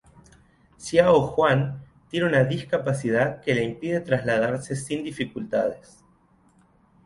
Xiao 0.79 1.27
Juan 1.27 1.85
tiene 2.09 2.25
una 2.25 2.43
discapacidad 2.43 3.39
que 3.39 3.53
le 3.53 3.63
impide 3.63 4.01
trasladarse 4.01 4.75
sin 4.75 5.03
dificultades. 5.03 6.03